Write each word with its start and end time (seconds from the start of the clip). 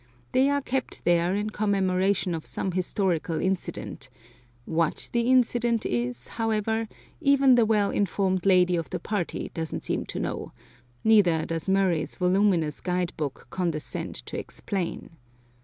They 0.31 0.49
are 0.49 0.63
kept 0.63 1.05
there 1.05 1.35
in 1.35 1.51
commemoration 1.51 2.33
of 2.33 2.47
some 2.47 2.71
historical 2.71 3.39
incident; 3.39 4.09
what 4.65 5.11
the 5.13 5.29
incident 5.29 5.85
is, 5.85 6.27
however, 6.27 6.87
even 7.19 7.53
the 7.53 7.67
well 7.67 7.91
informed 7.91 8.47
lady 8.47 8.75
of 8.75 8.89
the 8.89 8.97
party 8.99 9.51
doesn't 9.53 9.83
seem 9.83 10.07
to 10.07 10.19
know; 10.19 10.53
neither 11.03 11.45
does 11.45 11.69
Murray's 11.69 12.15
voluminous 12.15 12.81
guide 12.81 13.13
book 13.15 13.45
condescend 13.51 14.15
to 14.25 14.39
explain. 14.39 15.11